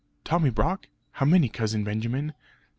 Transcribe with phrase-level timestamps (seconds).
[0.23, 0.87] "Tommy Brock?
[1.11, 2.33] how many, Cousin Benjamin?"